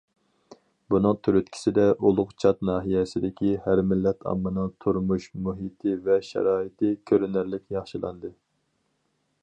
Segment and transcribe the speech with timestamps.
[0.93, 8.35] بۇنىڭ تۈرتكىسىدە، ئۇلۇغچات ناھىيەسىدىكى ھەر مىللەت ئاممىنىڭ تۇرمۇش مۇھىتى ۋە شارائىتى كۆرۈنەرلىك ياخشىلاندى.